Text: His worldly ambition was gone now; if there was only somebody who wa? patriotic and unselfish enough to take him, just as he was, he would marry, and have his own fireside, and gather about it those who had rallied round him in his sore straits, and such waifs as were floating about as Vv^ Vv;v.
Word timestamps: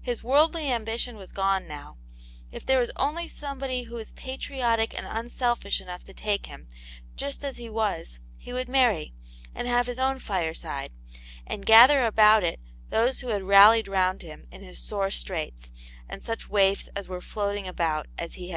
His 0.00 0.22
worldly 0.22 0.70
ambition 0.70 1.16
was 1.16 1.32
gone 1.32 1.66
now; 1.66 1.96
if 2.52 2.64
there 2.64 2.78
was 2.78 2.92
only 2.94 3.26
somebody 3.28 3.82
who 3.82 3.96
wa? 3.96 4.04
patriotic 4.14 4.94
and 4.96 5.04
unselfish 5.04 5.80
enough 5.80 6.04
to 6.04 6.14
take 6.14 6.46
him, 6.46 6.68
just 7.16 7.42
as 7.44 7.56
he 7.56 7.68
was, 7.68 8.20
he 8.38 8.52
would 8.52 8.68
marry, 8.68 9.14
and 9.52 9.66
have 9.66 9.88
his 9.88 9.98
own 9.98 10.20
fireside, 10.20 10.92
and 11.44 11.66
gather 11.66 12.06
about 12.06 12.44
it 12.44 12.60
those 12.90 13.18
who 13.18 13.30
had 13.30 13.42
rallied 13.42 13.88
round 13.88 14.22
him 14.22 14.46
in 14.52 14.62
his 14.62 14.78
sore 14.78 15.10
straits, 15.10 15.72
and 16.08 16.22
such 16.22 16.48
waifs 16.48 16.86
as 16.94 17.08
were 17.08 17.20
floating 17.20 17.66
about 17.66 18.06
as 18.16 18.34
Vv^ 18.36 18.42
Vv;v. 18.42 18.52